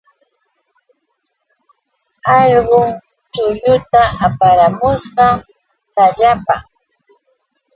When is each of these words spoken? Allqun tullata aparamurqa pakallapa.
Allqun 2.37 2.89
tullata 3.33 4.03
aparamurqa 4.27 5.25
pakallapa. 5.95 6.55